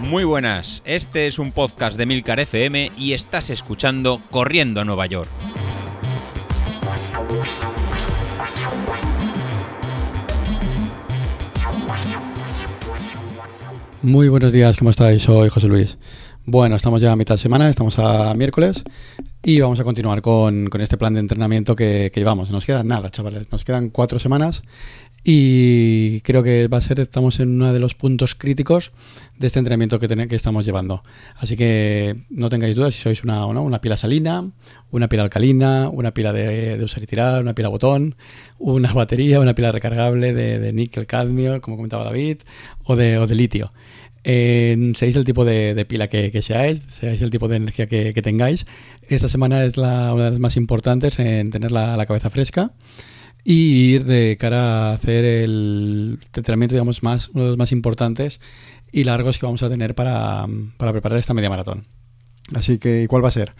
Muy 0.00 0.24
buenas, 0.24 0.82
este 0.86 1.26
es 1.26 1.38
un 1.38 1.52
podcast 1.52 1.98
de 1.98 2.06
Milcar 2.06 2.40
FM 2.40 2.92
y 2.96 3.12
estás 3.12 3.50
escuchando 3.50 4.22
Corriendo 4.30 4.80
a 4.80 4.84
Nueva 4.86 5.04
York. 5.04 5.28
Muy 14.00 14.28
buenos 14.30 14.52
días, 14.52 14.78
¿cómo 14.78 14.90
estáis? 14.90 15.24
Soy 15.24 15.50
José 15.50 15.66
Luis. 15.66 15.98
Bueno, 16.46 16.76
estamos 16.76 17.02
ya 17.02 17.12
a 17.12 17.16
mitad 17.16 17.34
de 17.34 17.38
semana, 17.42 17.68
estamos 17.68 17.98
a 17.98 18.32
miércoles 18.32 18.82
y 19.42 19.60
vamos 19.60 19.78
a 19.80 19.84
continuar 19.84 20.22
con, 20.22 20.70
este 20.80 20.96
plan 20.96 21.12
de 21.12 21.20
entrenamiento 21.20 21.76
que, 21.76 22.10
que, 22.14 22.20
llevamos. 22.20 22.50
Nos 22.50 22.64
queda 22.64 22.82
nada, 22.82 23.10
chavales, 23.10 23.52
nos 23.52 23.64
quedan 23.64 23.90
cuatro 23.90 24.18
semanas 24.18 24.62
y 25.24 26.20
creo 26.20 26.42
que 26.42 26.68
va 26.68 26.78
a 26.78 26.80
ser, 26.80 27.00
estamos 27.00 27.40
en 27.40 27.50
uno 27.50 27.72
de 27.72 27.80
los 27.80 27.94
puntos 27.94 28.34
críticos 28.34 28.92
de 29.36 29.48
este 29.48 29.58
entrenamiento 29.58 29.98
que, 29.98 30.08
que 30.08 30.36
estamos 30.36 30.64
llevando. 30.64 31.02
Así 31.36 31.56
que 31.56 32.16
no 32.30 32.48
tengáis 32.48 32.76
dudas 32.76 32.94
si 32.94 33.02
sois 33.02 33.24
una, 33.24 33.44
una 33.46 33.80
pila 33.80 33.96
salina, 33.96 34.50
una 34.90 35.08
pila 35.08 35.24
alcalina, 35.24 35.88
una 35.88 36.14
pila 36.14 36.32
de, 36.32 36.82
usar 36.82 37.02
y 37.02 37.06
tirar, 37.06 37.42
una 37.42 37.54
pila 37.54 37.68
botón, 37.68 38.14
una 38.58 38.92
batería, 38.92 39.40
una 39.40 39.54
pila 39.54 39.72
recargable 39.72 40.32
de, 40.32 40.72
níquel 40.72 41.06
cadmio, 41.06 41.60
como 41.60 41.76
comentaba 41.76 42.04
David, 42.04 42.38
o 42.84 42.96
de, 42.96 43.18
o 43.18 43.26
de 43.26 43.34
litio. 43.34 43.72
Eh, 44.24 44.92
seáis 44.94 45.16
el 45.16 45.24
tipo 45.24 45.44
de, 45.44 45.84
pila 45.86 46.08
que, 46.08 46.42
seáis, 46.42 46.80
seáis 46.90 47.20
el 47.22 47.30
tipo 47.30 47.48
de 47.48 47.56
energía 47.56 47.86
que, 47.86 48.22
tengáis. 48.22 48.66
Esta 49.08 49.28
semana 49.28 49.64
es 49.64 49.76
la, 49.76 50.14
una 50.14 50.24
de 50.24 50.30
las 50.30 50.40
más 50.40 50.56
importantes 50.56 51.18
en 51.18 51.50
tener 51.50 51.72
la 51.72 52.04
cabeza 52.06 52.30
fresca 52.30 52.72
y 53.44 53.94
ir 53.94 54.04
de 54.04 54.36
cara 54.38 54.90
a 54.90 54.94
hacer 54.94 55.24
el 55.24 56.18
entrenamiento, 56.34 56.74
digamos, 56.74 57.02
más, 57.02 57.30
uno 57.30 57.44
de 57.44 57.48
los 57.50 57.58
más 57.58 57.72
importantes 57.72 58.40
y 58.92 59.04
largos 59.04 59.38
que 59.38 59.46
vamos 59.46 59.62
a 59.62 59.68
tener 59.68 59.94
para, 59.94 60.46
preparar 60.78 61.18
esta 61.18 61.34
media 61.34 61.50
maratón. 61.50 61.86
Así 62.54 62.78
que, 62.78 63.06
¿cuál 63.08 63.24
va 63.24 63.28
a 63.28 63.32
ser? 63.32 63.54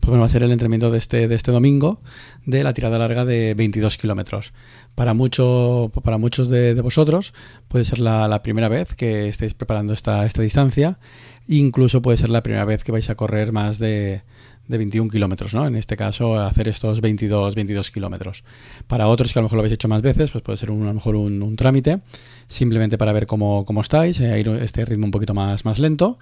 Pues 0.00 0.10
bueno, 0.10 0.20
va 0.20 0.26
a 0.26 0.30
ser 0.30 0.44
el 0.44 0.52
entrenamiento 0.52 0.92
de 0.92 0.98
este, 0.98 1.26
de 1.26 1.34
este 1.34 1.50
domingo 1.50 1.98
de 2.46 2.62
la 2.62 2.72
tirada 2.72 2.98
larga 2.98 3.24
de 3.24 3.54
22 3.54 3.96
kilómetros. 3.96 4.52
Para, 4.94 5.12
mucho, 5.12 5.90
para 6.04 6.18
muchos 6.18 6.48
de, 6.48 6.74
vosotros 6.74 7.34
puede 7.66 7.84
ser 7.84 7.98
la, 7.98 8.42
primera 8.42 8.68
vez 8.68 8.94
que 8.94 9.28
estéis 9.28 9.54
preparando 9.54 9.92
esta, 9.92 10.24
esta 10.24 10.42
distancia. 10.42 11.00
Incluso 11.48 12.00
puede 12.00 12.18
ser 12.18 12.30
la 12.30 12.42
primera 12.42 12.64
vez 12.64 12.84
que 12.84 12.92
vais 12.92 13.10
a 13.10 13.16
correr 13.16 13.50
más 13.52 13.78
de, 13.78 14.22
de 14.68 14.78
21 14.78 15.10
kilómetros, 15.10 15.54
¿no? 15.54 15.66
En 15.66 15.74
este 15.74 15.96
caso, 15.96 16.38
hacer 16.38 16.68
estos 16.68 17.00
22, 17.00 17.54
22 17.54 17.90
kilómetros. 17.90 18.44
Para 18.86 19.08
otros 19.08 19.32
que 19.32 19.38
a 19.38 19.42
lo 19.42 19.46
mejor 19.46 19.56
lo 19.56 19.60
habéis 19.62 19.74
hecho 19.74 19.88
más 19.88 20.02
veces, 20.02 20.30
pues 20.30 20.44
puede 20.44 20.58
ser 20.58 20.70
un, 20.70 20.82
a 20.84 20.88
lo 20.88 20.94
mejor 20.94 21.16
un, 21.16 21.56
trámite, 21.56 22.00
simplemente 22.48 22.98
para 22.98 23.12
ver 23.12 23.26
cómo, 23.26 23.64
cómo 23.64 23.80
estáis, 23.80 24.20
eh, 24.20 24.38
ir 24.38 24.48
este 24.48 24.84
ritmo 24.84 25.06
un 25.06 25.10
poquito 25.10 25.34
más, 25.34 25.64
más 25.64 25.78
lento 25.78 26.18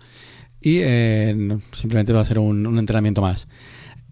y 0.60 0.80
eh, 0.82 1.58
simplemente 1.72 2.12
va 2.12 2.20
a 2.20 2.24
ser 2.24 2.38
un, 2.38 2.78
entrenamiento 2.78 3.22
más. 3.22 3.46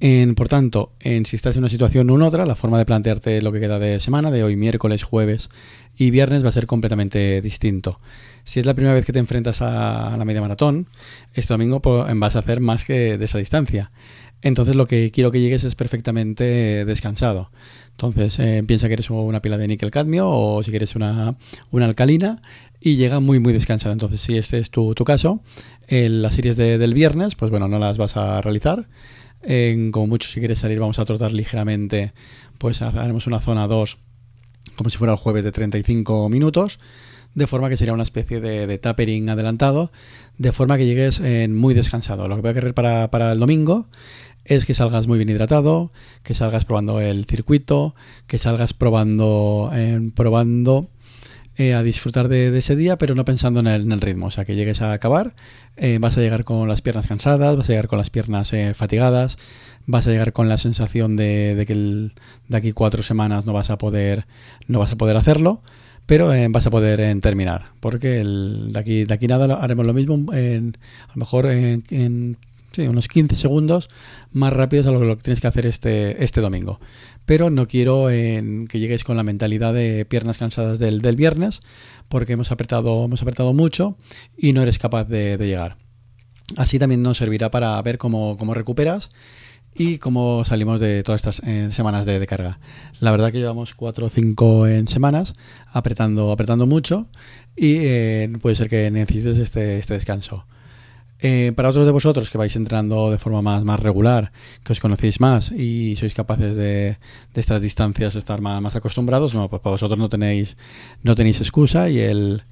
En, 0.06 0.34
por 0.34 0.48
tanto, 0.48 0.92
en, 1.00 1.24
si 1.24 1.34
estás 1.34 1.56
en 1.56 1.60
una 1.60 1.70
situación 1.70 2.10
u 2.10 2.22
otra, 2.22 2.44
la 2.44 2.56
forma 2.56 2.76
de 2.76 2.84
plantearte 2.84 3.40
lo 3.40 3.52
que 3.52 3.58
queda 3.58 3.78
de 3.78 4.00
semana, 4.00 4.30
de 4.30 4.44
hoy 4.44 4.54
miércoles, 4.54 5.02
jueves 5.02 5.48
y 5.96 6.10
viernes, 6.10 6.44
va 6.44 6.50
a 6.50 6.52
ser 6.52 6.66
completamente 6.66 7.40
distinto. 7.40 7.98
Si 8.44 8.60
es 8.60 8.66
la 8.66 8.74
primera 8.74 8.94
vez 8.94 9.06
que 9.06 9.14
te 9.14 9.18
enfrentas 9.18 9.62
a, 9.62 10.14
la 10.18 10.24
media 10.26 10.42
maratón, 10.42 10.88
este 11.32 11.54
domingo 11.54 11.80
pues, 11.80 12.04
vas 12.16 12.36
a 12.36 12.40
hacer 12.40 12.60
más 12.60 12.84
que 12.84 13.16
de 13.16 13.24
esa 13.24 13.38
distancia. 13.38 13.92
Entonces 14.42 14.76
lo 14.76 14.86
que 14.86 15.10
quiero 15.10 15.30
que 15.30 15.40
llegues 15.40 15.64
es 15.64 15.74
perfectamente 15.74 16.84
descansado. 16.84 17.50
Entonces 17.92 18.38
eh, 18.40 18.62
piensa 18.66 18.88
que 18.88 18.92
eres 18.92 19.08
una 19.08 19.40
pila 19.40 19.56
de 19.56 19.68
níquel 19.68 19.90
cadmio 19.90 20.28
o 20.28 20.62
si 20.62 20.70
quieres 20.70 20.96
una, 20.96 21.38
una 21.70 21.86
alcalina 21.86 22.42
y 22.78 22.96
llega 22.96 23.20
muy 23.20 23.38
muy 23.40 23.54
descansado. 23.54 23.94
Entonces 23.94 24.20
si 24.20 24.36
este 24.36 24.58
es 24.58 24.70
tu, 24.70 24.94
caso, 25.06 25.40
en 25.88 26.20
las 26.20 26.34
series 26.34 26.56
del 26.58 26.92
viernes, 26.92 27.36
pues 27.36 27.50
bueno, 27.50 27.68
no 27.68 27.78
las 27.78 27.96
vas 27.96 28.18
a 28.18 28.42
realizar. 28.42 28.86
Como 29.90 30.06
mucho 30.06 30.28
si 30.28 30.40
quieres 30.40 30.58
salir 30.58 30.80
vamos 30.80 30.98
a 30.98 31.04
trotar 31.04 31.32
ligeramente, 31.32 32.12
pues 32.58 32.82
haremos 32.82 33.26
una 33.26 33.40
zona 33.40 33.66
2 33.66 33.98
como 34.76 34.90
si 34.90 34.98
fuera 34.98 35.12
el 35.12 35.18
jueves 35.18 35.44
de 35.44 35.52
35 35.52 36.28
minutos 36.28 36.78
de 37.34 37.46
forma 37.46 37.68
que 37.68 37.76
sería 37.76 37.92
una 37.92 38.04
especie 38.04 38.40
de, 38.40 38.78
tapering 38.78 39.28
adelantado, 39.28 39.90
de 40.38 40.52
forma 40.52 40.76
que 40.76 40.86
llegues 40.86 41.20
muy 41.50 41.74
descansado. 41.74 42.28
Lo 42.28 42.36
que 42.36 42.42
voy 42.42 42.50
a 42.50 42.54
querer 42.54 42.74
para, 42.74 43.10
para 43.10 43.32
el 43.32 43.40
domingo 43.40 43.88
es 44.44 44.66
que 44.66 44.74
salgas 44.74 45.06
muy 45.06 45.18
bien 45.18 45.30
hidratado, 45.30 45.90
que 46.22 46.34
salgas 46.34 46.64
probando 46.64 47.00
el 47.00 47.24
circuito, 47.24 47.94
que 48.26 48.38
salgas 48.38 48.74
probando, 48.74 49.70
eh, 49.74 50.10
probando 50.14 50.90
eh, 51.56 51.74
a 51.74 51.82
disfrutar 51.82 52.28
de, 52.28 52.56
ese 52.56 52.76
día, 52.76 52.98
pero 52.98 53.14
no 53.14 53.24
pensando 53.24 53.60
en 53.60 53.66
el, 53.66 54.00
ritmo. 54.00 54.26
O 54.26 54.30
sea, 54.30 54.44
que 54.44 54.54
llegues 54.54 54.82
a 54.82 54.92
acabar, 54.92 55.34
eh, 55.76 55.98
vas 56.00 56.16
a 56.18 56.20
llegar 56.20 56.44
con 56.44 56.68
las 56.68 56.82
piernas 56.82 57.06
cansadas, 57.06 57.56
vas 57.56 57.68
a 57.68 57.72
llegar 57.72 57.88
con 57.88 57.98
las 57.98 58.10
piernas 58.10 58.52
fatigadas, 58.74 59.36
vas 59.86 60.06
a 60.06 60.10
llegar 60.10 60.32
con 60.32 60.48
la 60.48 60.58
sensación 60.58 61.16
de, 61.16 61.64
que 61.66 61.74
de 61.74 62.56
aquí 62.56 62.72
cuatro 62.72 63.02
semanas 63.02 63.46
no 63.46 63.52
vas 63.52 63.70
a 63.70 63.78
poder, 63.78 64.26
no 64.66 64.78
vas 64.78 64.92
a 64.92 64.96
poder 64.96 65.16
hacerlo. 65.16 65.62
Pero 66.06 66.30
vas 66.50 66.66
a 66.66 66.70
poder 66.70 67.18
terminar, 67.20 67.70
porque 67.80 68.20
el, 68.20 68.74
de, 68.74 68.78
aquí, 68.78 69.04
de 69.04 69.14
aquí 69.14 69.26
nada 69.26 69.54
haremos 69.54 69.86
lo 69.86 69.94
mismo, 69.94 70.34
en, 70.34 70.76
a 71.08 71.12
lo 71.14 71.20
mejor 71.20 71.46
en 71.46 72.36
sí, 72.74 72.86
unos 72.88 73.08
15 73.08 73.36
segundos 73.36 73.88
más 74.32 74.52
rápidos 74.52 74.86
a 74.86 74.90
lo 74.90 75.16
que 75.16 75.22
tienes 75.22 75.40
que 75.40 75.46
hacer 75.46 75.66
este, 75.66 76.22
este 76.24 76.40
domingo. 76.40 76.80
Pero 77.24 77.50
no 77.50 77.66
quiero 77.68 78.08
que 78.08 78.78
lleguéis 78.78 79.04
con 79.04 79.16
la 79.16 79.22
mentalidad 79.22 79.72
de 79.72 80.04
piernas 80.04 80.38
cansadas 80.38 80.78
del, 80.78 81.00
viernes, 81.16 81.60
porque 82.08 82.34
hemos 82.34 82.50
apretado, 82.52 83.04
hemos 83.04 83.22
apretado 83.22 83.52
mucho 83.52 83.96
y 84.36 84.52
no 84.52 84.62
eres 84.62 84.78
capaz 84.78 85.04
de, 85.04 85.38
llegar. 85.38 85.76
Así 86.56 86.78
también 86.78 87.02
nos 87.02 87.18
servirá 87.18 87.50
para 87.50 87.80
ver 87.80 87.96
cómo, 87.96 88.36
recuperas 88.52 89.08
y 89.74 89.98
cómo 89.98 90.44
salimos 90.44 90.78
de 90.80 91.02
todas 91.02 91.20
estas 91.24 91.48
eh, 91.48 91.68
semanas 91.72 92.04
de, 92.04 92.26
carga. 92.26 92.60
La 93.00 93.10
verdad 93.10 93.32
que 93.32 93.38
llevamos 93.38 93.74
4 93.74 94.06
o 94.06 94.10
5 94.10 94.66
en 94.66 94.88
semanas 94.88 95.32
apretando, 95.72 96.30
apretando 96.30 96.66
mucho 96.66 97.08
y 97.56 97.76
eh, 97.78 98.32
puede 98.42 98.56
ser 98.56 98.68
que 98.68 98.90
necesites 98.90 99.38
este, 99.38 99.78
este 99.78 99.94
descanso. 99.94 100.46
Eh, 101.20 101.52
para 101.54 101.70
otros 101.70 101.86
de 101.86 101.92
vosotros 101.92 102.28
que 102.28 102.38
vais 102.38 102.54
entrenando 102.56 103.10
de 103.10 103.18
forma 103.18 103.40
más, 103.40 103.64
más 103.64 103.80
regular, 103.80 104.32
que 104.62 104.72
os 104.72 104.80
conocéis 104.80 105.20
más 105.20 105.52
y 105.52 105.96
sois 105.96 106.12
capaces 106.12 106.54
de, 106.54 106.98
estas 107.34 107.62
distancias 107.62 108.16
estar 108.16 108.40
más, 108.40 108.60
más 108.60 108.76
acostumbrados, 108.76 109.32
bueno, 109.32 109.48
pues 109.48 109.62
para 109.62 109.72
vosotros 109.72 109.98
no 109.98 110.08
tenéis, 110.08 110.56
no 111.02 111.14
tenéis 111.14 111.40
excusa 111.40 111.88
y 111.88 112.00
el, 112.00 112.42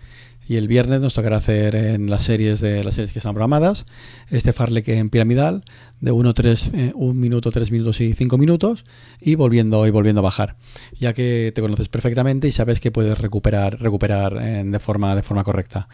y 0.49 0.57
el 0.57 0.69
viernes 0.69 1.01
nos 1.01 1.15
tocará 1.15 1.37
hacer 1.37 1.75
en 1.75 2.09
las 2.09 2.25
series 2.25 2.61
de 2.61 2.83
las 2.85 2.95
series 2.95 3.13
que 3.13 3.19
están 3.19 3.35
programadas 3.35 3.85
este 4.31 4.53
farlek 4.53 4.89
en 4.89 5.11
piramidal 5.11 5.65
de 6.01 6.13
1 6.13 6.35
3 6.35 6.73
1 6.95 7.15
minuto, 7.15 7.51
3 7.51 7.71
minutos 7.71 8.01
y 8.01 8.13
5 8.13 8.39
minutos 8.39 8.85
y 9.21 9.35
volviendo 9.35 9.87
y 9.87 9.91
volviendo 9.91 10.21
a 10.21 10.23
bajar, 10.23 10.57
ya 10.99 11.13
que 11.13 11.53
te 11.55 11.61
conoces 11.61 11.89
perfectamente 11.89 12.49
y 12.49 12.53
sabes 12.53 12.81
que 12.81 12.91
puedes 12.91 13.19
recuperar 13.19 13.81
recuperar 13.81 14.37
eh, 14.41 14.63
de 14.65 14.79
forma 14.79 15.15
de 15.15 15.23
forma 15.23 15.45
correcta 15.45 15.89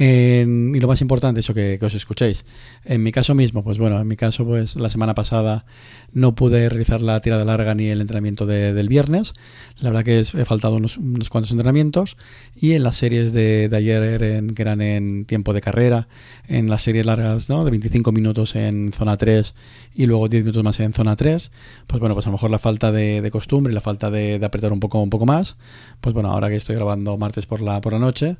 y 0.00 0.80
lo 0.80 0.86
más 0.86 1.00
importante, 1.00 1.40
eso 1.40 1.54
que, 1.54 1.78
os 1.82 1.94
escuchéis. 1.94 2.44
En 2.84 3.02
mi 3.02 3.10
caso 3.10 3.34
mismo, 3.34 3.64
pues 3.64 3.78
bueno, 3.78 4.00
en 4.00 4.06
mi 4.06 4.14
caso, 4.14 4.44
pues 4.44 4.76
la 4.76 4.90
semana 4.90 5.14
pasada 5.14 5.64
no 6.12 6.36
pude 6.36 6.68
realizar 6.68 7.00
la 7.00 7.20
tirada 7.20 7.44
larga 7.44 7.74
ni 7.74 7.86
el 7.86 8.00
entrenamiento 8.00 8.46
del 8.46 8.88
viernes. 8.88 9.32
La 9.80 9.90
verdad 9.90 10.04
que 10.04 10.20
he 10.20 10.44
faltado 10.44 10.76
unos, 10.76 10.98
cuantos 11.28 11.50
entrenamientos. 11.50 12.16
Y 12.54 12.74
en 12.74 12.84
las 12.84 12.96
series 12.96 13.32
de, 13.32 13.68
ayer, 13.72 14.44
que 14.54 14.62
eran 14.62 14.80
en 14.82 15.24
tiempo 15.24 15.52
de 15.52 15.60
carrera, 15.60 16.06
en 16.46 16.70
las 16.70 16.82
series 16.82 17.04
largas 17.04 17.48
¿no? 17.48 17.64
de 17.64 17.72
25 17.72 18.12
minutos 18.12 18.54
en 18.54 18.92
zona 18.92 19.16
3 19.16 19.54
y 19.94 20.06
luego 20.06 20.28
10 20.28 20.44
minutos 20.44 20.62
más 20.62 20.78
en 20.78 20.92
zona 20.92 21.16
3, 21.16 21.50
pues 21.88 21.98
bueno, 21.98 22.14
pues 22.14 22.24
a 22.26 22.28
lo 22.28 22.34
mejor 22.34 22.50
la 22.50 22.60
falta 22.60 22.92
de, 22.92 23.28
costumbre 23.32 23.72
y 23.72 23.74
la 23.74 23.80
falta 23.80 24.12
de, 24.12 24.38
de, 24.38 24.46
apretar 24.46 24.72
un 24.72 24.78
poco, 24.78 25.02
un 25.02 25.10
poco 25.10 25.26
más, 25.26 25.56
pues 26.00 26.14
bueno, 26.14 26.30
ahora 26.30 26.48
que 26.48 26.56
estoy 26.56 26.76
grabando 26.76 27.16
martes 27.18 27.46
por 27.46 27.60
la, 27.60 27.80
por 27.80 27.92
la 27.92 27.98
noche, 27.98 28.36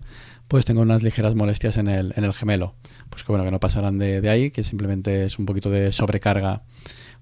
pues 0.48 0.64
tengo 0.64 0.80
unas 0.80 1.02
ligeras 1.02 1.34
molestias 1.34 1.47
en 1.48 1.88
el, 1.88 2.12
en 2.16 2.24
el 2.24 2.32
gemelo. 2.32 2.74
Pues 3.10 3.24
que 3.24 3.32
bueno, 3.32 3.44
que 3.44 3.50
no 3.50 3.60
pasarán 3.60 3.98
de, 3.98 4.20
de 4.20 4.30
ahí, 4.30 4.50
que 4.50 4.64
simplemente 4.64 5.24
es 5.26 5.38
un 5.38 5.46
poquito 5.46 5.70
de 5.70 5.92
sobrecarga 5.92 6.62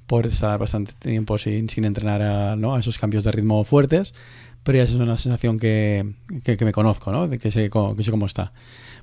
por 0.06 0.26
estar 0.26 0.58
bastante 0.58 0.93
tiempo 0.99 1.38
sin, 1.38 1.69
sin 1.69 1.84
entrenar 1.84 2.23
a, 2.23 2.56
¿no? 2.56 2.75
a 2.75 2.81
esos 2.81 2.99
cambios 2.99 3.25
de 3.25 3.32
ritmo 3.32 3.64
fuertes, 3.64 4.14
pero 4.62 4.78
ya 4.78 4.84
es 4.84 4.93
una 4.93 5.19
sensación 5.19 5.58
que, 5.58 6.14
que, 6.43 6.64
me 6.64 6.73
conozco, 6.73 7.12
¿no? 7.12 7.28
de 7.28 7.38
que 7.38 7.50
sé, 7.50 7.70
que 7.70 8.05
sé 8.05 8.11
cómo 8.11 8.26
está. 8.26 8.52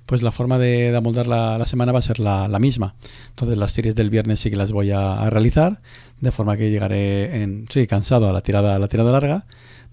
Pues 0.06 0.22
la 0.22 0.34
forma 0.34 0.60
de, 0.60 0.92
de 0.92 0.98
amoldar 0.98 1.28
la, 1.28 1.58
la, 1.58 1.66
semana 1.66 1.94
va 1.94 2.00
a 2.00 2.02
ser 2.02 2.20
la, 2.20 2.50
la, 2.50 2.60
misma. 2.60 2.96
Entonces 3.30 3.58
las 3.58 3.72
series 3.72 3.96
del 3.96 4.10
viernes 4.10 4.42
sí 4.42 4.50
que 4.50 4.58
las 4.58 4.74
voy 4.74 4.92
a, 4.92 5.22
a, 5.22 5.30
realizar, 5.30 5.82
de 6.20 6.32
forma 6.34 6.58
que 6.58 6.70
llegaré 6.70 7.42
en, 7.42 7.68
sí, 7.70 7.88
cansado 7.88 8.30
a 8.30 8.34
la 8.34 8.42
tirada, 8.42 8.76
a 8.76 8.80
la 8.80 8.90
tirada 8.90 9.14
larga, 9.14 9.46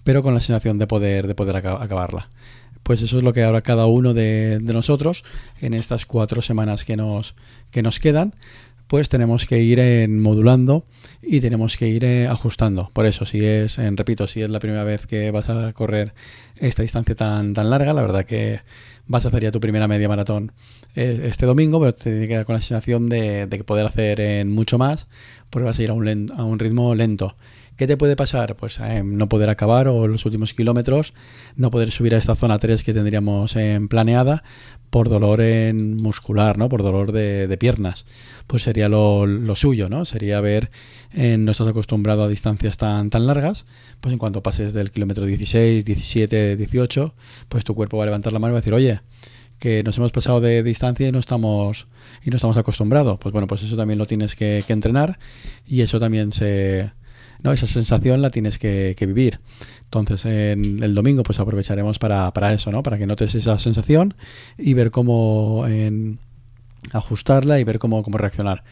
pero 0.02 0.22
con 0.22 0.34
la 0.34 0.40
sensación 0.40 0.78
de 0.78 0.88
poder, 0.88 1.28
de 1.28 1.36
poder 1.36 1.56
acabarla 1.56 2.28
pues 2.82 3.02
eso 3.02 3.18
es 3.18 3.24
lo 3.24 3.32
que 3.32 3.42
hará 3.42 3.60
cada 3.62 3.86
uno 3.86 4.14
de, 4.14 4.58
nosotros 4.62 5.24
en 5.60 5.74
estas 5.74 6.06
cuatro 6.06 6.42
semanas 6.42 6.84
que 6.84 6.96
nos, 6.96 7.34
que 7.70 7.82
nos 7.82 8.00
quedan 8.00 8.34
pues 8.90 9.08
tenemos 9.08 9.46
que 9.46 9.62
ir 9.62 9.78
en 9.78 10.18
modulando 10.18 10.84
y 11.22 11.40
tenemos 11.40 11.76
que 11.76 11.86
ir 11.86 12.04
eh, 12.04 12.26
ajustando. 12.26 12.90
Por 12.92 13.06
eso, 13.06 13.24
si 13.24 13.44
es, 13.44 13.78
en, 13.78 13.96
repito, 13.96 14.26
si 14.26 14.42
es 14.42 14.50
la 14.50 14.58
primera 14.58 14.82
vez 14.82 15.06
que 15.06 15.30
vas 15.30 15.48
a 15.48 15.72
correr 15.72 16.12
esta 16.56 16.82
distancia 16.82 17.14
tan, 17.14 17.54
tan 17.54 17.70
larga, 17.70 17.92
la 17.92 18.02
verdad 18.02 18.24
que 18.24 18.62
vas 19.06 19.24
a 19.24 19.28
hacer 19.28 19.44
ya 19.44 19.52
tu 19.52 19.60
primera 19.60 19.86
media 19.86 20.08
maratón 20.08 20.50
eh, 20.96 21.22
este 21.24 21.46
domingo, 21.46 21.78
pero 21.78 21.94
te 21.94 22.10
tiene 22.10 22.26
que 22.26 22.34
dar 22.34 22.44
con 22.44 22.54
la 22.54 22.62
sensación 22.62 23.06
de, 23.06 23.46
de, 23.46 23.62
poder 23.62 23.86
hacer 23.86 24.18
en 24.20 24.50
mucho 24.50 24.76
más, 24.76 25.06
porque 25.50 25.66
vas 25.66 25.78
a 25.78 25.82
ir 25.82 25.90
a 25.90 25.94
un, 25.94 26.32
a 26.34 26.44
un 26.44 26.58
ritmo 26.58 26.94
lento. 26.94 27.36
¿Qué 27.80 27.86
te 27.86 27.96
puede 27.96 28.14
pasar? 28.14 28.56
Pues 28.56 28.78
eh, 28.78 29.02
no 29.02 29.30
poder 29.30 29.48
acabar 29.48 29.88
o 29.88 30.06
los 30.06 30.26
últimos 30.26 30.52
kilómetros, 30.52 31.14
no 31.56 31.70
poder 31.70 31.90
subir 31.90 32.14
a 32.14 32.18
esta 32.18 32.36
zona 32.36 32.58
3 32.58 32.84
que 32.84 32.92
tendríamos 32.92 33.56
en 33.56 33.88
planeada 33.88 34.44
por 34.90 35.08
dolor 35.08 35.40
en 35.40 35.96
muscular, 35.96 36.58
¿no? 36.58 36.68
Por 36.68 36.82
dolor 36.82 37.12
de, 37.12 37.56
piernas. 37.58 38.04
Pues 38.46 38.64
sería 38.64 38.90
lo, 38.90 39.56
suyo, 39.56 39.88
¿no? 39.88 40.04
Sería 40.04 40.42
ver, 40.42 40.70
eh, 41.14 41.38
no 41.38 41.52
estás 41.52 41.68
acostumbrado 41.68 42.24
a 42.24 42.28
distancias 42.28 42.76
tan, 42.76 43.08
tan 43.08 43.26
largas, 43.26 43.64
pues 44.02 44.12
en 44.12 44.18
cuanto 44.18 44.42
pases 44.42 44.74
del 44.74 44.90
kilómetro 44.90 45.24
16, 45.24 45.82
17, 45.82 46.56
18, 46.56 47.14
pues 47.48 47.64
tu 47.64 47.74
cuerpo 47.74 47.96
va 47.96 48.02
a 48.02 48.06
levantar 48.08 48.34
la 48.34 48.40
mano 48.40 48.52
y 48.52 48.54
va 48.54 48.58
a 48.58 48.60
decir, 48.60 48.74
oye, 48.74 49.00
que 49.60 49.84
nos 49.84 49.96
hemos 49.98 50.10
pasado 50.10 50.40
de 50.40 50.64
distancia 50.64 51.06
y 51.06 51.12
no 51.12 51.20
estamos 51.20 51.86
y 52.24 52.30
no 52.30 52.36
estamos 52.36 52.56
acostumbrados. 52.56 53.18
Pues 53.20 53.32
bueno, 53.32 53.46
pues 53.46 53.62
eso 53.62 53.76
también 53.76 53.98
lo 53.98 54.06
tienes 54.06 54.34
que 54.34 54.64
entrenar 54.66 55.20
y 55.64 55.82
eso 55.82 56.00
también 56.00 56.32
se, 56.32 56.90
¿no? 57.42 57.52
Esa 57.52 57.66
sensación 57.66 58.22
la 58.22 58.30
tienes 58.30 58.58
que, 58.58 58.94
vivir. 59.00 59.40
Entonces, 59.84 60.24
en 60.24 60.82
el 60.82 60.94
domingo, 60.94 61.22
pues 61.22 61.40
aprovecharemos 61.40 61.98
para, 61.98 62.52
eso, 62.52 62.70
¿no? 62.70 62.82
Para 62.82 62.98
que 62.98 63.06
notes 63.06 63.34
esa 63.34 63.58
sensación 63.58 64.14
y 64.58 64.74
ver 64.74 64.90
cómo 64.90 65.66
ajustarla 66.92 67.58
y 67.58 67.64
ver 67.64 67.78
cómo, 67.78 68.02
cómo 68.02 68.18
reaccionar. 68.18 68.64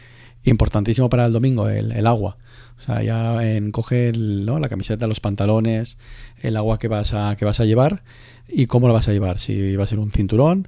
Importantísimo 0.43 1.09
para 1.09 1.25
el 1.25 1.33
domingo, 1.33 1.69
el, 1.69 2.07
agua. 2.07 2.37
O 2.77 2.81
sea, 2.81 3.03
ya 3.03 3.43
en 3.43 3.71
coge 3.71 4.13
la 4.13 4.69
camiseta, 4.69 5.07
los 5.07 5.19
pantalones, 5.19 5.97
el 6.41 6.55
agua 6.55 6.79
que 6.79 6.87
vas 6.87 7.13
a, 7.13 7.35
que 7.35 7.45
vas 7.45 7.59
a 7.59 7.65
llevar 7.65 8.03
y 8.47 8.67
cómo 8.67 8.87
lo 8.87 8.93
vas 8.93 9.07
a 9.07 9.11
llevar. 9.11 9.39
Si 9.39 9.75
va 9.75 9.83
a 9.83 9.87
ser 9.87 9.99
un 9.99 10.11
cinturón, 10.11 10.67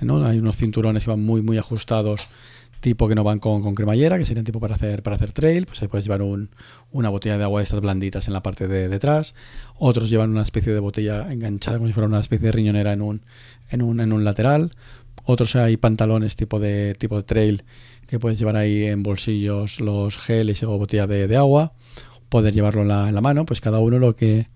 ¿no? 0.00 0.24
Hay 0.24 0.38
unos 0.38 0.56
cinturones 0.56 1.04
que 1.04 1.10
van 1.10 1.22
muy, 1.22 1.42
muy 1.42 1.58
ajustados 1.58 2.28
tipo 2.80 3.08
que 3.08 3.14
no 3.14 3.22
van 3.22 3.38
con, 3.38 3.62
con, 3.62 3.74
cremallera, 3.74 4.18
que 4.18 4.24
serían 4.24 4.44
tipo 4.44 4.58
para 4.58 4.74
hacer, 4.74 5.02
para 5.02 5.16
hacer 5.16 5.32
trail, 5.32 5.66
pues 5.66 5.82
ahí 5.82 5.88
puedes 5.88 6.04
llevar 6.04 6.22
un, 6.22 6.48
una 6.92 7.10
botella 7.10 7.38
de 7.38 7.44
agua 7.44 7.60
de 7.60 7.64
estas 7.64 7.80
blanditas 7.80 8.26
en 8.26 8.32
la 8.32 8.42
parte 8.42 8.68
de 8.68 8.88
detrás. 8.88 9.34
Otros 9.78 10.10
llevan 10.10 10.30
una 10.30 10.42
especie 10.42 10.72
de 10.72 10.80
botella 10.80 11.30
enganchada 11.30 11.76
como 11.76 11.88
si 11.88 11.92
fuera 11.92 12.08
una 12.08 12.20
especie 12.20 12.46
de 12.46 12.52
riñonera 12.52 12.92
en 12.92 13.02
un, 13.02 13.22
en 13.70 13.82
un, 13.82 14.00
en 14.00 14.12
un 14.12 14.24
lateral. 14.24 14.70
Otros 15.24 15.54
hay 15.56 15.76
pantalones 15.76 16.36
tipo 16.36 16.58
de, 16.58 16.94
tipo 16.94 17.16
de 17.16 17.22
trail 17.22 17.64
que 18.10 18.18
puedes 18.18 18.40
llevar 18.40 18.56
ahí 18.56 18.86
en 18.86 19.04
bolsillos 19.04 19.80
los 19.80 20.18
geles 20.18 20.64
o 20.64 20.76
botella 20.76 21.06
de, 21.06 21.28
de 21.28 21.36
agua. 21.36 21.74
Poder 22.28 22.52
llevarlo 22.52 22.82
en 22.82 22.88
la, 22.88 23.08
en 23.08 23.14
la, 23.14 23.20
mano, 23.20 23.46
pues 23.46 23.60
cada 23.60 23.78
uno 23.78 24.00
lo 24.00 24.16
que 24.16 24.48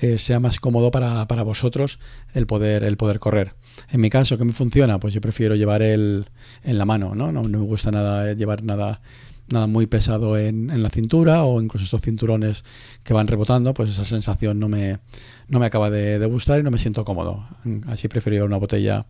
eh, 0.00 0.16
sea 0.18 0.38
más 0.38 0.60
cómodo 0.60 0.92
para, 0.92 1.26
para, 1.26 1.42
vosotros 1.42 1.98
el 2.34 2.46
poder, 2.46 2.84
el 2.84 2.96
poder 2.96 3.18
correr. 3.18 3.54
En 3.90 4.00
mi 4.00 4.10
caso, 4.10 4.38
¿qué 4.38 4.44
me 4.44 4.52
funciona? 4.52 5.00
Pues 5.00 5.12
yo 5.12 5.20
prefiero 5.20 5.56
llevar 5.56 5.82
el 5.82 6.26
en 6.62 6.78
la 6.78 6.84
mano, 6.84 7.16
¿no? 7.16 7.32
No, 7.32 7.42
no 7.42 7.58
me 7.58 7.64
gusta 7.64 7.90
nada 7.90 8.32
llevar 8.34 8.62
nada 8.62 9.00
nada 9.50 9.66
muy 9.66 9.86
pesado 9.86 10.38
en, 10.38 10.70
en, 10.70 10.82
la 10.82 10.90
cintura 10.90 11.44
o 11.44 11.60
incluso 11.60 11.84
estos 11.84 12.00
cinturones 12.00 12.64
que 13.02 13.12
van 13.12 13.26
rebotando, 13.26 13.74
pues 13.74 13.90
esa 13.90 14.04
sensación 14.04 14.58
no 14.58 14.68
me, 14.68 14.98
no 15.48 15.58
me 15.58 15.66
acaba 15.66 15.90
de, 15.90 16.24
gustar 16.26 16.60
y 16.60 16.62
no 16.62 16.70
me 16.70 16.78
siento 16.78 17.04
cómodo. 17.04 17.46
Así 17.86 18.08
prefiero 18.08 18.44
una 18.44 18.56
botella, 18.56 19.06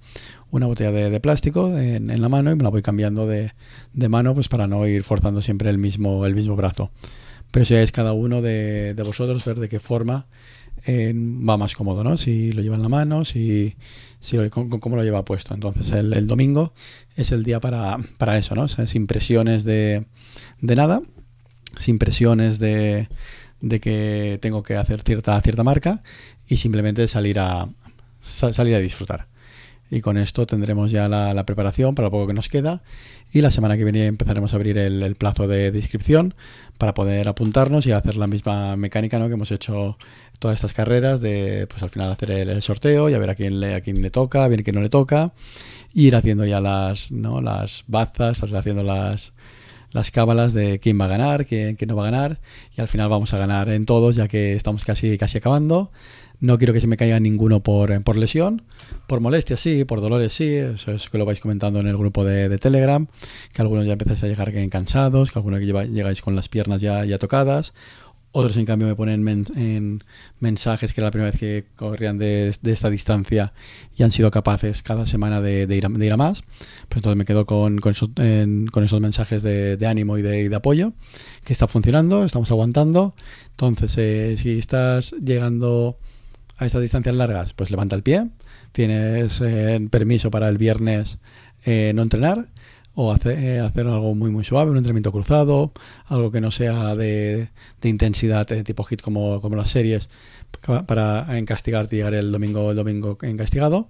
una 0.50 0.66
botella 0.66 0.92
de, 0.92 1.10
de 1.10 1.20
plástico 1.20 1.76
en, 1.76 2.10
en, 2.10 2.22
la 2.22 2.28
mano 2.28 2.50
y 2.50 2.56
me 2.56 2.62
la 2.62 2.70
voy 2.70 2.82
cambiando 2.82 3.26
de, 3.26 3.52
de, 3.92 4.08
mano 4.08 4.34
pues 4.34 4.48
para 4.48 4.66
no 4.66 4.86
ir 4.86 5.04
forzando 5.04 5.42
siempre 5.42 5.70
el 5.70 5.78
mismo, 5.78 6.24
el 6.26 6.34
mismo 6.34 6.56
brazo. 6.56 6.90
Pero 7.50 7.66
si 7.66 7.74
es 7.74 7.92
cada 7.92 8.12
uno 8.12 8.42
de, 8.42 8.94
de 8.94 9.02
vosotros 9.02 9.44
ver 9.44 9.58
de 9.58 9.68
qué 9.68 9.80
forma 9.80 10.26
va 10.86 11.56
más 11.56 11.74
cómodo, 11.74 12.04
¿no? 12.04 12.16
Si 12.16 12.52
lo 12.52 12.62
lleva 12.62 12.76
en 12.76 12.82
la 12.82 12.88
mano, 12.88 13.24
si, 13.24 13.76
si 14.20 14.36
lo, 14.36 14.48
cómo, 14.50 14.96
lo 14.96 15.04
lleva 15.04 15.24
puesto. 15.24 15.54
Entonces 15.54 15.90
el, 15.92 16.12
el, 16.12 16.26
domingo 16.26 16.72
es 17.16 17.32
el 17.32 17.44
día 17.44 17.60
para, 17.60 17.98
para 18.18 18.38
eso, 18.38 18.54
¿no? 18.54 18.68
sin 18.68 19.06
presiones 19.06 19.64
de, 19.64 20.06
de 20.60 20.76
nada, 20.76 21.02
sin 21.78 21.98
presiones 21.98 22.58
de, 22.58 23.08
de, 23.60 23.80
que 23.80 24.38
tengo 24.40 24.62
que 24.62 24.76
hacer 24.76 25.02
cierta, 25.02 25.40
cierta 25.40 25.64
marca 25.64 26.02
y 26.48 26.56
simplemente 26.56 27.08
salir 27.08 27.38
a, 27.40 27.68
salir 28.20 28.74
a 28.74 28.78
disfrutar. 28.78 29.26
Y 29.90 30.00
con 30.00 30.16
esto 30.16 30.46
tendremos 30.46 30.90
ya 30.90 31.08
la, 31.08 31.44
preparación 31.44 31.94
para 31.94 32.06
lo 32.06 32.12
poco 32.12 32.28
que 32.28 32.34
nos 32.34 32.48
queda. 32.48 32.82
Y 33.32 33.40
la 33.40 33.50
semana 33.50 33.76
que 33.76 33.84
viene 33.84 34.06
empezaremos 34.06 34.52
a 34.52 34.56
abrir 34.56 34.78
el, 34.78 35.16
plazo 35.16 35.48
de 35.48 35.72
inscripción 35.74 36.34
para 36.80 36.94
poder 36.94 37.28
apuntarnos 37.28 37.86
y 37.86 37.92
hacer 37.92 38.16
la 38.16 38.26
misma 38.26 38.74
mecánica 38.76 39.18
¿no? 39.18 39.28
que 39.28 39.34
hemos 39.34 39.52
hecho 39.52 39.98
todas 40.40 40.56
estas 40.56 40.72
carreras 40.72 41.20
de 41.20 41.66
pues 41.68 41.82
al 41.82 41.90
final 41.90 42.10
hacer 42.10 42.30
el, 42.30 42.62
sorteo 42.62 43.10
y 43.10 43.14
a 43.14 43.18
ver 43.18 43.30
a 43.30 43.34
quién 43.34 43.60
le, 43.60 43.74
a 43.74 43.82
quién 43.82 44.00
le 44.00 44.10
toca, 44.10 44.42
a 44.42 44.48
ver 44.48 44.64
quién 44.64 44.74
no 44.74 44.80
le 44.80 44.88
toca, 44.88 45.32
ir 45.92 46.16
haciendo 46.16 46.46
ya 46.46 46.60
las, 46.60 47.12
¿no? 47.12 47.42
las 47.42 47.84
bazas, 47.86 48.42
haciendo 48.42 48.82
las, 48.82 49.34
las 49.92 50.10
cábalas 50.10 50.54
de 50.54 50.80
quién 50.80 50.98
va 50.98 51.04
a 51.04 51.08
ganar, 51.08 51.44
quién, 51.44 51.76
quién, 51.76 51.88
no 51.88 51.96
va 51.96 52.08
a 52.08 52.10
ganar, 52.10 52.40
y 52.76 52.80
al 52.80 52.88
final 52.88 53.10
vamos 53.10 53.34
a 53.34 53.38
ganar 53.38 53.68
en 53.68 53.84
todos, 53.84 54.16
ya 54.16 54.26
que 54.26 54.54
estamos 54.54 54.86
casi, 54.86 55.18
casi 55.18 55.36
acabando. 55.36 55.92
No 56.40 56.58
quiero 56.58 56.72
que 56.72 56.80
se 56.80 56.86
me 56.86 56.96
caiga 56.96 57.20
ninguno 57.20 57.60
por, 57.62 58.02
por 58.02 58.16
lesión, 58.16 58.62
por 59.06 59.20
molestias 59.20 59.60
sí, 59.60 59.84
por 59.84 60.00
dolores 60.00 60.32
sí, 60.32 60.48
eso 60.54 60.92
es 60.92 61.08
que 61.08 61.18
lo 61.18 61.26
vais 61.26 61.40
comentando 61.40 61.80
en 61.80 61.86
el 61.86 61.96
grupo 61.96 62.24
de, 62.24 62.48
de 62.48 62.58
Telegram, 62.58 63.06
que 63.52 63.62
algunos 63.62 63.86
ya 63.86 63.92
empezáis 63.92 64.24
a 64.24 64.26
llegar 64.26 64.50
cansados, 64.70 65.30
que 65.30 65.38
algunos 65.38 65.60
que 65.60 65.66
llegáis 65.66 66.22
con 66.22 66.34
las 66.34 66.48
piernas 66.48 66.80
ya, 66.80 67.04
ya 67.04 67.18
tocadas, 67.18 67.74
otros, 68.32 68.56
en 68.56 68.64
cambio, 68.64 68.86
me 68.86 68.94
ponen 68.94 69.26
en 69.56 70.04
mensajes 70.38 70.94
que 70.94 71.00
era 71.00 71.08
la 71.08 71.10
primera 71.10 71.32
vez 71.32 71.40
que 71.40 71.64
corrían 71.74 72.16
de, 72.16 72.54
esta 72.64 72.88
distancia 72.88 73.52
y 73.96 74.04
han 74.04 74.12
sido 74.12 74.30
capaces 74.30 74.84
cada 74.84 75.08
semana 75.08 75.40
de, 75.40 75.62
ir, 75.62 75.84
a, 75.84 75.88
de 75.88 76.06
ir, 76.06 76.12
a, 76.12 76.16
más. 76.16 76.42
Pues 76.88 76.98
entonces 76.98 77.16
me 77.16 77.24
quedo 77.24 77.44
con, 77.44 77.78
con, 77.78 77.92
esos 77.92 79.00
mensajes 79.00 79.42
de, 79.42 79.84
ánimo 79.84 80.16
y 80.16 80.22
de, 80.22 80.54
apoyo, 80.54 80.92
que 81.44 81.52
está 81.52 81.66
funcionando, 81.66 82.24
estamos 82.24 82.52
aguantando. 82.52 83.14
Entonces, 83.50 83.98
eh, 83.98 84.36
si 84.38 84.58
estás 84.60 85.10
llegando 85.12 85.98
a 86.60 86.66
estas 86.66 86.82
distancias 86.82 87.14
largas, 87.14 87.54
pues 87.54 87.70
levanta 87.70 87.96
el 87.96 88.02
pie. 88.02 88.28
Tienes 88.72 89.40
eh, 89.40 89.80
permiso 89.90 90.30
para 90.30 90.48
el 90.48 90.58
viernes 90.58 91.18
eh, 91.64 91.92
no 91.94 92.02
entrenar 92.02 92.48
o 92.94 93.12
hacer, 93.12 93.38
eh, 93.38 93.60
hacer 93.60 93.86
algo 93.86 94.14
muy 94.14 94.30
muy 94.30 94.44
suave, 94.44 94.70
un 94.70 94.76
entrenamiento 94.76 95.10
cruzado, 95.10 95.72
algo 96.04 96.30
que 96.30 96.42
no 96.42 96.50
sea 96.50 96.94
de, 96.96 97.48
de 97.80 97.88
intensidad 97.88 98.46
de 98.46 98.62
tipo 98.62 98.84
hit 98.84 99.00
como, 99.00 99.40
como 99.40 99.56
las 99.56 99.70
series 99.70 100.10
para 100.86 101.38
encastigarte 101.38 101.96
y 101.96 101.98
llegar 102.00 102.14
el 102.14 102.30
domingo 102.30 102.72
el 102.72 102.76
domingo 102.76 103.16
encastigado 103.22 103.88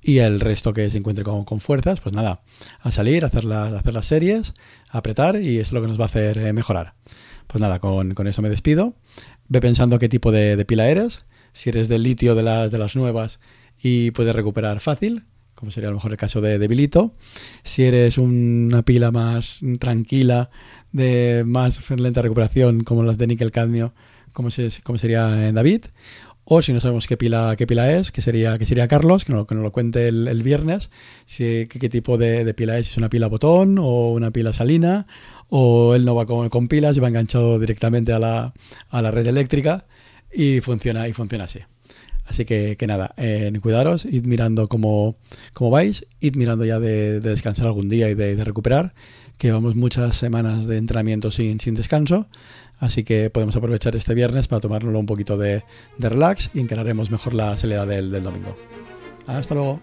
y 0.00 0.18
el 0.18 0.38
resto 0.38 0.72
que 0.72 0.90
se 0.90 0.98
encuentre 0.98 1.24
con, 1.24 1.44
con 1.44 1.58
fuerzas, 1.58 2.00
pues 2.00 2.14
nada, 2.14 2.42
a 2.80 2.92
salir, 2.92 3.24
a 3.24 3.28
hacer, 3.28 3.44
la, 3.44 3.66
hacer 3.78 3.94
las 3.94 4.06
series, 4.06 4.52
a 4.90 4.98
apretar 4.98 5.40
y 5.40 5.58
es 5.58 5.72
lo 5.72 5.80
que 5.80 5.88
nos 5.88 5.98
va 5.98 6.04
a 6.04 6.08
hacer 6.08 6.52
mejorar. 6.52 6.94
Pues 7.48 7.60
nada, 7.60 7.78
con, 7.80 8.14
con, 8.14 8.26
eso 8.26 8.42
me 8.42 8.50
despido. 8.50 8.94
Ve 9.48 9.60
pensando 9.60 9.98
qué 9.98 10.08
tipo 10.08 10.30
de, 10.30 10.56
de 10.56 10.64
pila 10.66 10.88
eres, 10.88 11.24
si 11.54 11.70
eres 11.70 11.88
del 11.88 12.02
litio 12.02 12.34
de 12.34 12.42
las, 12.42 12.70
de 12.70 12.76
las 12.78 12.96
nuevas 12.96 13.40
y 13.80 14.10
puedes 14.10 14.34
recuperar 14.34 14.80
fácil, 14.80 15.24
como 15.54 15.70
sería 15.70 15.88
a 15.88 15.92
lo 15.92 15.96
mejor 15.96 16.10
el 16.10 16.18
caso 16.18 16.40
de 16.42 16.58
Debilito. 16.58 17.14
Si 17.62 17.84
eres 17.84 18.18
una 18.18 18.82
pila 18.82 19.10
más 19.10 19.60
tranquila, 19.78 20.50
de 20.92 21.44
más 21.46 21.90
lenta 21.90 22.22
recuperación, 22.22 22.84
como 22.84 23.02
las 23.02 23.18
de 23.18 23.28
níquel 23.28 23.52
cadmio, 23.52 23.94
como, 24.32 24.50
como 24.82 24.98
sería 24.98 25.52
David. 25.52 25.86
O 26.46 26.60
si 26.60 26.74
no 26.74 26.80
sabemos 26.80 27.06
qué 27.06 27.16
pila, 27.16 27.54
qué 27.56 27.66
pila 27.66 27.90
es, 27.92 28.12
que 28.12 28.20
sería, 28.20 28.58
que 28.58 28.66
sería 28.66 28.86
Carlos, 28.86 29.24
que 29.24 29.32
nos, 29.32 29.46
lo 29.50 29.72
cuente 29.72 30.08
el, 30.08 30.42
viernes, 30.42 30.90
si, 31.24 31.66
qué, 31.68 31.78
qué 31.80 31.88
tipo 31.88 32.18
de, 32.18 32.44
de, 32.44 32.52
pila 32.52 32.78
es, 32.78 32.86
si 32.86 32.92
es 32.92 32.98
una 32.98 33.08
pila 33.08 33.28
botón 33.28 33.78
o 33.78 34.12
una 34.12 34.30
pila 34.30 34.52
salina, 34.52 35.06
o 35.48 35.94
él 35.94 36.04
no 36.04 36.14
va 36.14 36.26
con, 36.26 36.50
con 36.50 36.68
pilas 36.68 36.98
y 36.98 37.00
va 37.00 37.08
enganchado 37.08 37.58
directamente 37.58 38.12
a 38.12 38.18
la, 38.18 38.52
a 38.90 39.00
la 39.00 39.10
red 39.10 39.26
eléctrica 39.26 39.86
y 40.34 40.60
funciona, 40.60 41.08
y 41.08 41.12
funciona 41.12 41.44
así. 41.44 41.60
Así 42.26 42.44
que, 42.44 42.76
que 42.76 42.86
nada, 42.86 43.14
eh, 43.18 43.52
cuidaros, 43.62 44.06
id 44.06 44.24
mirando 44.24 44.68
cómo, 44.68 45.16
cómo 45.52 45.70
vais, 45.70 46.06
id 46.20 46.36
mirando 46.36 46.64
ya 46.64 46.80
de, 46.80 47.20
de 47.20 47.30
descansar 47.30 47.66
algún 47.66 47.88
día 47.88 48.08
y 48.08 48.14
de, 48.14 48.42
recuperar, 48.42 48.94
que 49.36 49.48
llevamos 49.48 49.76
muchas 49.76 50.16
semanas 50.16 50.66
de 50.66 50.78
entrenamiento 50.78 51.30
sin, 51.30 51.60
sin 51.60 51.74
descanso, 51.74 52.28
así 52.78 53.04
que 53.04 53.28
podemos 53.28 53.56
aprovechar 53.56 53.94
este 53.94 54.14
viernes 54.14 54.48
para 54.48 54.60
tomárnoslo 54.60 54.98
un 54.98 55.06
poquito 55.06 55.36
de, 55.36 55.64
de 55.98 56.08
relax 56.08 56.50
y 56.54 56.60
encararemos 56.60 57.10
mejor 57.10 57.34
la 57.34 57.58
salida 57.58 57.84
del 57.84 58.22
domingo. 58.22 58.56
Hasta 59.26 59.54
luego. 59.54 59.80